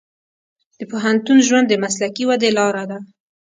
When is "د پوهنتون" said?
0.79-1.37